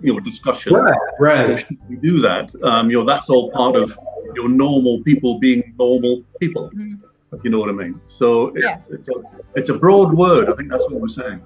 [0.00, 0.74] you know discussion.
[0.74, 1.64] Right, right.
[1.88, 2.54] We do that.
[2.62, 3.98] Um, you know, that's all part of
[4.36, 6.70] your normal people being normal people.
[6.70, 7.00] Mhm.
[7.32, 8.00] If you know what I mean.
[8.06, 8.80] So it's, Yeah.
[8.96, 9.14] it's a
[9.56, 10.48] it's a broad word.
[10.48, 11.40] I think that's what we're saying.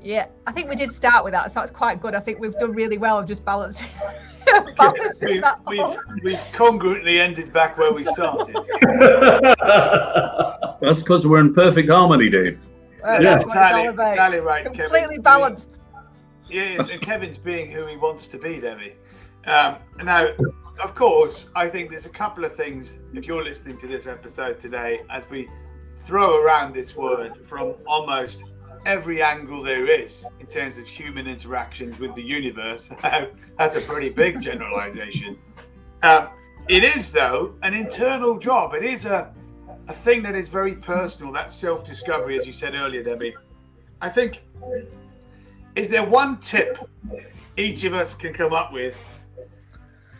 [0.00, 2.14] Yeah, I think we did start with that, so that's quite good.
[2.14, 3.88] I think we've done really well of just balancing,
[4.76, 8.54] balancing We've, that we've, we've congruently ended back where we started.
[10.80, 12.64] That's because we're in perfect harmony, Dave.
[13.04, 13.20] Uh, Yeah.
[13.20, 14.12] That's what it's entirely, all about.
[14.12, 14.80] entirely right, Kevin.
[14.80, 15.74] Completely balanced.
[16.48, 18.94] Yes, and Kevin's being who he wants to be, Debbie.
[19.46, 20.28] Um, now,
[20.82, 24.58] of course, I think there's a couple of things, if you're listening to this episode
[24.60, 25.48] today, as we
[26.00, 28.44] throw around this word from almost
[28.86, 32.90] every angle there is in terms of human interactions with the universe.
[33.58, 35.38] That's a pretty big generalization.
[36.02, 36.28] Um,
[36.68, 38.74] it is, though, an internal job.
[38.74, 39.32] It is a,
[39.88, 43.34] a thing that is very personal, that self discovery, as you said earlier, Debbie.
[44.00, 44.42] I think
[45.74, 46.78] is there one tip
[47.56, 48.96] each of us can come up with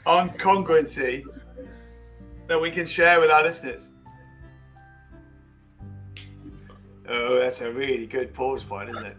[0.07, 1.25] on congruency
[2.47, 3.91] that we can share with our listeners?
[7.09, 9.17] Oh, that's a really good pause point, isn't it?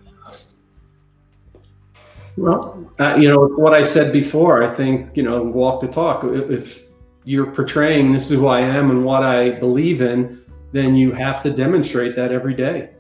[2.37, 4.63] Well, uh, you know what I said before.
[4.63, 6.23] I think you know, walk the talk.
[6.23, 6.83] If if
[7.25, 10.39] you're portraying this is who I am and what I believe in,
[10.71, 12.91] then you have to demonstrate that every day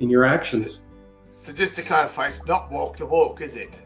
[0.00, 0.80] in your actions.
[1.36, 3.80] So just to clarify, it's not walk the walk, is it?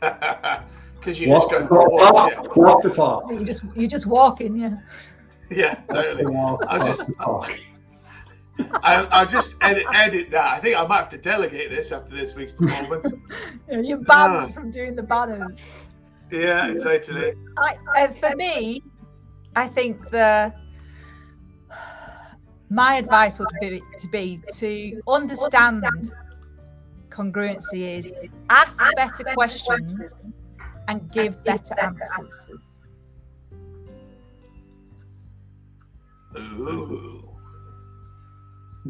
[0.98, 2.36] Because you Walk, just walk, go for a walk.
[2.36, 3.30] walk, walk the talk.
[3.30, 4.78] You just you just walking, yeah.
[5.50, 6.26] Yeah, yeah totally.
[6.26, 7.60] Walk, I'll walk just-
[8.82, 10.54] I'll, I'll just edit, edit that.
[10.54, 13.12] I think I might have to delegate this after this week's performance.
[13.70, 14.46] You're banned Ah.
[14.46, 15.62] from doing the banners.
[16.30, 17.32] Yeah, totally.
[17.58, 18.82] I, uh, for me,
[19.54, 20.52] I think the
[22.68, 25.84] my advice would be to be to understand
[27.10, 28.12] congruency is
[28.50, 30.16] ask better questions
[30.88, 32.72] and give better answers.
[36.36, 37.25] Ooh.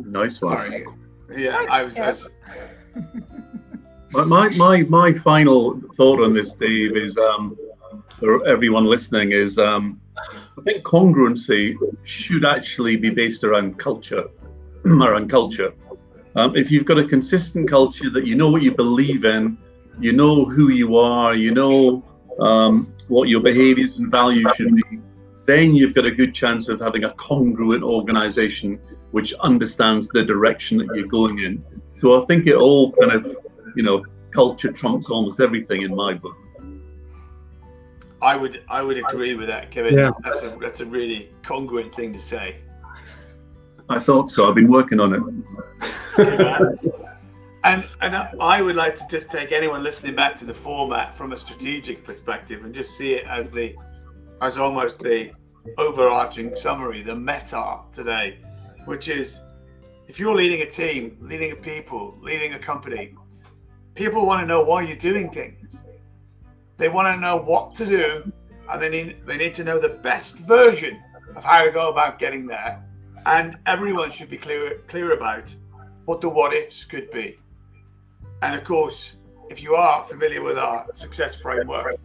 [0.04, 0.56] Nice one.
[0.56, 0.86] Sorry.
[1.36, 1.98] Yeah, I was.
[1.98, 2.28] I was
[4.12, 7.56] My, my my my final thought on this, Dave, is um,
[8.18, 14.24] for everyone listening, is um, I think congruency should actually be based around culture,
[14.84, 15.74] around culture.
[16.36, 19.58] Um, if you've got a consistent culture that you know what you believe in,
[20.00, 22.04] you know who you are, you know
[22.40, 25.00] um, what your behaviors and values should be,
[25.46, 28.80] then you've got a good chance of having a congruent organization
[29.16, 31.64] which understands the direction that you're going in.
[31.94, 33.24] So I think it all kind of,
[33.74, 36.36] you know, culture trumps almost everything in my book.
[38.20, 39.96] I would I would agree with that, Kevin.
[39.96, 40.10] Yeah.
[40.22, 42.56] That's a that's a really congruent thing to say.
[43.88, 44.46] I thought so.
[44.46, 45.22] I've been working on it.
[47.64, 48.16] and and
[48.54, 52.04] I would like to just take anyone listening back to the format from a strategic
[52.04, 53.74] perspective and just see it as the
[54.42, 55.30] as almost the
[55.78, 58.38] overarching summary, the meta today,
[58.86, 59.40] which is
[60.08, 63.14] if you're leading a team, leading a people, leading a company,
[63.94, 65.76] people want to know why you're doing things.
[66.76, 68.32] They want to know what to do,
[68.70, 71.02] and they need they need to know the best version
[71.34, 72.82] of how to go about getting there.
[73.24, 75.54] And everyone should be clear clear about
[76.04, 77.38] what the what ifs could be.
[78.42, 79.16] And of course,
[79.50, 81.96] if you are familiar with our success framework,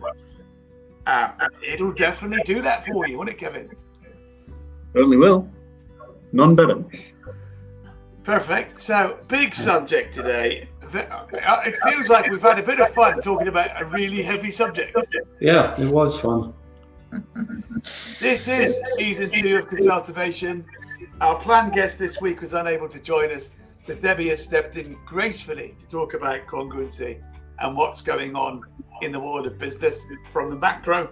[1.05, 1.34] um,
[1.65, 3.69] it'll definitely do that for you, won't it, Kevin?
[4.93, 5.49] Certainly will.
[6.34, 6.84] None better.
[8.23, 8.79] Perfect.
[8.79, 10.69] So, big subject today.
[10.93, 14.51] Uh, It feels like we've had a bit of fun talking about a really heavy
[14.51, 14.95] subject.
[15.39, 16.53] Yeah, it was fun.
[18.19, 20.65] This is season two of Consultivation.
[21.19, 23.51] Our planned guest this week was unable to join us,
[23.82, 27.21] so Debbie has stepped in gracefully to talk about congruency
[27.59, 28.61] and what's going on
[29.01, 31.09] in the world of business from the macro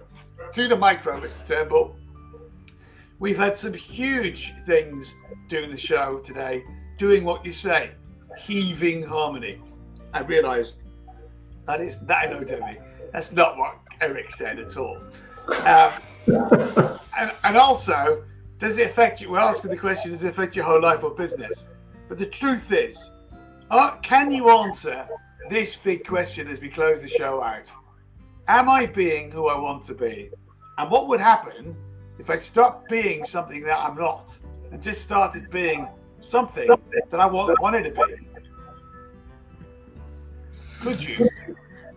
[0.52, 1.46] to the micro, Mr.
[1.46, 1.96] Turnbull.
[3.20, 5.14] We've had some huge things
[5.48, 6.64] during the show today,
[6.96, 7.90] doing what you say,
[8.38, 9.60] heaving harmony.
[10.14, 10.78] I realise
[11.66, 12.78] that is that I know, Debbie.
[13.12, 14.96] That's not what Eric said at all.
[15.66, 15.90] Um,
[17.18, 18.24] and, and also,
[18.58, 19.30] does it affect you?
[19.30, 21.68] We're asking the question: Does it affect your whole life or business?
[22.08, 23.10] But the truth is,
[23.70, 25.06] uh, can you answer
[25.50, 27.70] this big question as we close the show out?
[28.48, 30.30] Am I being who I want to be?
[30.78, 31.76] And what would happen
[32.20, 34.38] if I stopped being something that I'm not
[34.70, 36.68] and just started being something
[37.08, 38.28] that I want, wanted to be?
[40.82, 41.28] Could you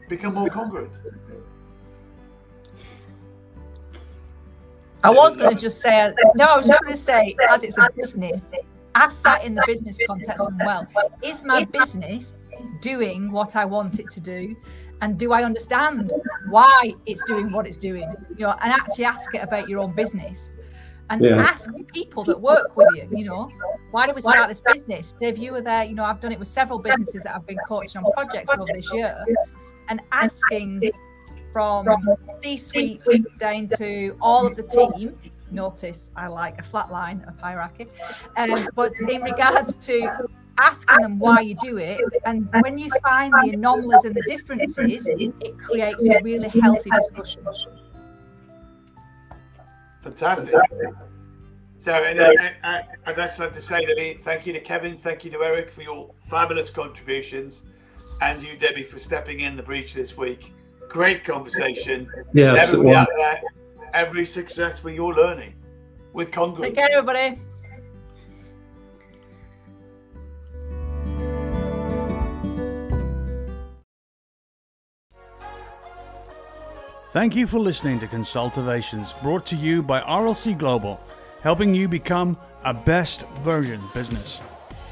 [0.08, 0.94] become more congruent?
[5.04, 7.78] I was going to just say, no, I was just going to say, as it's
[7.78, 8.50] a business,
[8.96, 10.88] ask that in the business context as well.
[11.22, 12.34] Is my business
[12.80, 14.56] doing what I want it to do?
[15.04, 16.14] And do I understand
[16.48, 18.10] why it's doing what it's doing?
[18.38, 20.54] You know, and actually ask it about your own business
[21.10, 21.36] and yeah.
[21.40, 23.52] ask people that work with you, you know,
[23.92, 25.14] why did we start this business?
[25.20, 27.58] If you were there, you know, I've done it with several businesses that I've been
[27.68, 29.26] coaching on projects over this year
[29.90, 30.90] and asking
[31.52, 31.86] from
[32.42, 33.02] C-suite
[33.40, 35.18] down to all of the team.
[35.52, 37.88] Notice I like a flat line of hierarchy,
[38.38, 40.30] um, but in regards to
[40.60, 45.08] asking them why you do it, and when you find the anomalies and the differences,
[45.08, 47.44] it creates a really healthy discussion.
[50.04, 50.56] Fantastic.
[51.78, 52.32] So, and, uh,
[52.64, 55.44] uh, I'd just like to say to that thank you to Kevin, thank you to
[55.44, 57.64] Eric for your fabulous contributions,
[58.22, 60.54] and you, Debbie, for stepping in the breach this week.
[60.88, 62.08] Great conversation.
[62.34, 63.42] Yes, everybody out there,
[63.94, 65.56] every success for your learning
[66.14, 66.62] with congruence.
[66.62, 67.42] Take care, everybody.
[77.14, 81.00] Thank you for listening to Consultivations, brought to you by RLC Global,
[81.44, 84.42] helping you become a best version business.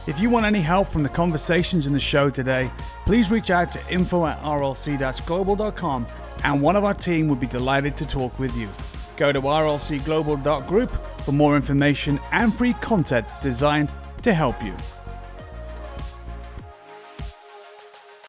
[0.05, 2.69] If you want any help from the conversations in the show today,
[3.05, 6.05] please reach out to info at rlc-global.com
[6.43, 8.69] and one of our team would be delighted to talk with you.
[9.17, 13.91] Go to rlcglobal.group for more information and free content designed
[14.21, 14.75] to help you.